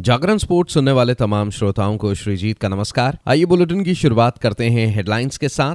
[0.00, 4.64] जागरण sports सुनने वाले तमाम श्रोताओं को श्रीजीत का नमस्कार। आइए बुलेटिन की शुरुआत करते
[4.64, 5.74] हैं हेडलाइंस के साथ।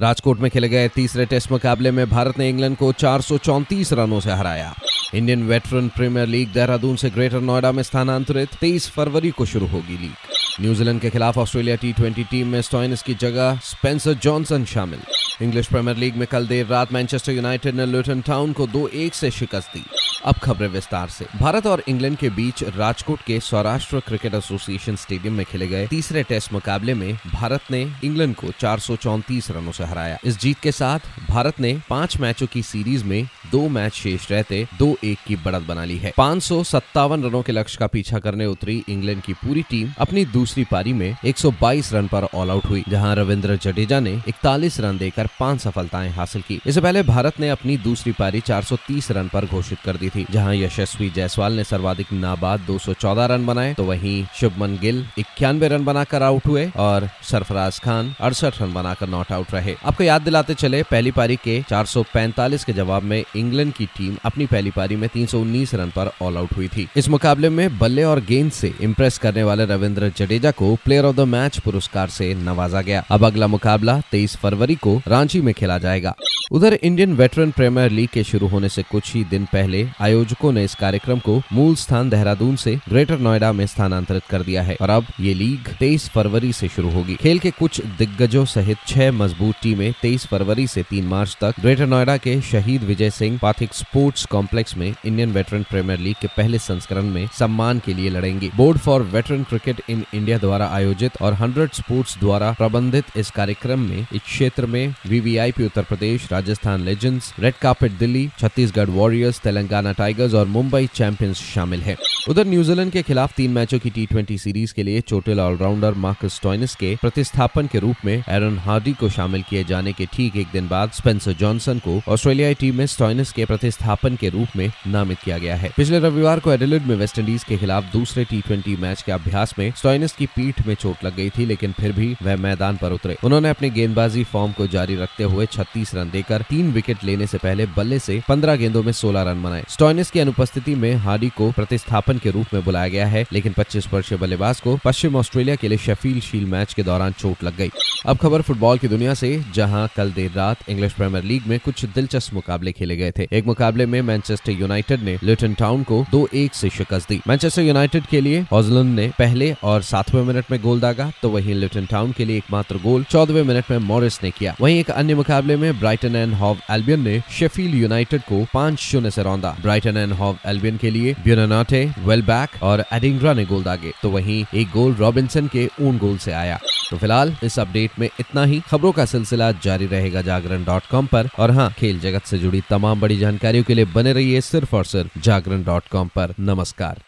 [0.00, 3.92] राजकोट में खेले गए तीसरे टेस्ट मुकाबले में भारत ने इंग्लैंड को चार सौ चौंतीस
[3.92, 4.74] रनों से हराया।
[5.14, 9.98] Indian Veteran Premier League Dehradun से ग्रेटर नोएडा में स्थानांतरित 23 फरवरी को शुरू होगी
[9.98, 10.14] लीग।
[10.60, 11.92] न्यूजीलैंड के खिलाफ ऑस्ट्रेलिया टी
[12.24, 14.98] टीम में स्टोइनिस की जगह स्पेंसर जॉनसन शामिल।
[15.42, 19.14] इंग्लिश प्रीमियर लीग में कल देर रात मैनचेस्टर यूनाइटेड ने लुटन टाउन को दो एक
[19.14, 19.84] से शिकस्त दी।
[20.24, 25.34] अब खबरें विस्तार से। भारत और इंग्लैंड के बीच राजकोट के सौराष्ट्र क्रिकेट एसोसिएशन स्टेडियम
[25.34, 30.18] में खेले गए तीसरे टेस्ट मुकाबले में भारत ने इंग्लैंड को चार रनों से हराया।
[30.24, 30.98] इस जीत के साथ
[31.30, 35.62] भारत ने पाँच मैचों की सीरीज़ में दो मैच शेष रहते दो एक की बढ़त
[35.62, 39.92] बना ली है। पाँच रनों के लक्ष्य का पीछा करने उतरी इंग्लैंड की पूरी टीम
[39.98, 44.80] अपनी दूसरी पारी में 122 रन पर ऑल आउट हुई, जहाँ रविंद्र जडेजा ने 41
[44.80, 49.28] रन देकर पाँच सफलताएँ हासिल की। इससे पहले भारत ने अपनी दूसरी पारी 430 रन
[49.28, 53.84] पर घोषित कर दी थी, जहाँ यशस्वी जायसवाल ने सर्वाधिक नाबाद 214 रन बनाए। तो
[53.84, 59.32] वहीं शुभमन गिल इक्यानवे रन बनाकर आउट हुए और सरफराज खान अड़सठ रन बनाकर नॉट
[59.32, 63.86] आउट रहे। आपको याद दिलाते चले, पहली पारी के 445 के जवाब में इंग्लैंड की
[63.86, 67.78] टीम अपनी पहली पारी में 319 रन पर ऑल आउट हुई थी। इस मुकाबले में
[67.78, 72.08] बल्ले और गेंद से इम्प्रेस करने वाले रविंद्र जडेजा को प्लेयर ऑफ़ द मैच पुरस्कार
[72.08, 76.14] से नवाजा गया। अब अगला मुकाबला तेईस फरवरी को रांची में खेला जाएगा।
[76.52, 80.64] उधर इंडियन वेटरन प्रीमियर लीग के शुरू होने से कुछ ही दिन पहले आयोजकों ने
[80.64, 84.90] इस कार्यक्रम को मूल स्थान देहरादून से ग्रेटर नोएडा में स्थानांतरित कर दिया है और
[84.90, 89.54] अब ये लीग 23 फरवरी से शुरू होगी। खेल के कुछ दिग्गजों सहित छह मज़बूत
[89.62, 94.24] टीमें 23 फरवरी से 3 मार्च तक ग्रेटर नोएडा के शहीद विजय सिंह पाथिक स्पोर्ट्स
[94.26, 98.78] कॉम्प्लेक्स में इंडियन वेटरन प्रीमियर लीग के पहले संस्करण में सम्मान के लिए लड़ेंगी। Board
[98.78, 104.06] for Veteran Cricket in India द्वारा आयोजित और हंड्रेड स्पोर्ट्स द्वारा प्रबंधित इस कार्यक्रम में
[104.12, 110.34] इस क्षेत्र में VVIP Uttar Pradesh Rajasthan Legends Red Carpet Delhi Chhattisgarh Warriors Telangana Tigers
[110.34, 111.96] और मुंबई चैंपियंस शामिल है।
[112.28, 116.74] उधर न्यूजीलैंड के खिलाफ तीन मैचों की टी सीरीज़ के लिए चोटिल ऑलराउंडर मार्कस टॉइनिस
[116.74, 120.68] के प्रतिस्थापन के रूप में एरन हार्डी को शामिल किए जाने के ठीक एक दिन
[120.68, 125.38] बाद स्पेंसर जॉनसन को ऑस्ट्रेलियाई टीम में स्टॉइनिस के प्रतिस्थापन के रूप में नामित किया
[125.38, 129.54] गया है। पिछले रविवार को एडिलेड में वेस्टइंडीज के खिलाफ दूसरे टी मैच के अभ्यास
[129.58, 132.92] में स्टॉइनिस की पीठ में चोट लग गई थी, लेकिन फिर भी वह मैदान पर
[132.92, 137.26] उतरे। उन्होंने अपनी गेंदबाजी फॉर्म को जारी रखते हुए छत्तीस रन देकर तीन विकेट लेने
[137.26, 141.28] से पहले बल्ले से पंद्रह गेंदों में सोलह रन बनाए। स्टॉइनिस की अनुपस्थिति में हार्डी
[141.28, 145.56] को प्रतिस्थापन के रूप में बुलाया गया है, लेकिन 25 वर्षीय बल्लेबाज को पश्चिम ऑस्ट्रेलिया
[145.56, 147.70] के लिए शेफील्ड शील्ड मैच के दौरान चोट लग गई।
[148.06, 151.84] अब खबर फुटबॉल की दुनिया से, जहाँ कल देर रात इंग्लिश प्रीमियर लीग में कुछ
[151.84, 156.26] दिलचस्प मुकाबले खेले गए थे। एक मुकाबले में मैनचेस्टर यूनाइटेड ने लिटन टाउन को दो
[156.34, 160.60] एक से शिकस्त दी। मैनचेस्टर यूनाइटेड के लिए हॉजलैंड ने पहले और सातवें मिनट में
[160.62, 164.30] गोल दागा तो वहीं लिटन टाउन के लिए एकमात्र गोल चौदहवें मिनट में मॉरिस ने
[164.30, 168.78] किया। वहीं एक अन्य मुकाबले में ब्राइटन एंड हॉव एल्बियन ने शेफील्ड यूनाइटेड को पाँच
[168.80, 173.62] शून्य से रौंदा। ब्राइटन एंड हॉव एल्बियन के लिए ब्यूनाटे वेलबैक और एडिंग्रा ने गोल
[173.64, 176.58] दागे तो वहीं एक गोल रॉबिन्सन के ऊन गोल से आया।
[176.90, 181.06] तो फ़िलहाल इस अपडेट में इतना ही। खबरों का सिलसिला जारी रहेगा जागरण डॉट कॉम
[181.06, 184.76] पर। और हाँ खेल जगत से जुड़ी तमाम बड़ी जानकारियों के लिए बने रहिए सिर्फ़
[184.76, 187.02] और सिर्फ़ जागरण डॉट कॉम पर। नमस्कार।